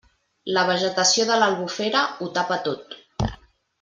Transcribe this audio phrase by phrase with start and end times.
[0.57, 2.99] La vegetació de l'Albufera ho tapa tot.